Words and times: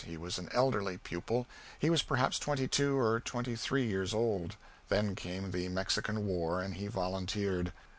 He 0.03 0.17
was 0.17 0.39
an 0.39 0.49
elderly 0.51 0.97
pupil; 0.97 1.45
he 1.77 1.91
was 1.91 2.01
perhaps 2.01 2.39
twenty 2.39 2.67
two 2.67 2.97
or 2.97 3.19
twenty 3.19 3.55
three 3.55 3.85
years 3.85 4.15
old. 4.15 4.55
Then 4.89 5.13
came 5.13 5.51
the 5.51 5.69
Mexican 5.69 6.25
War 6.25 6.59
and 6.59 6.73
he 6.73 6.87
volunteered. 6.87 7.71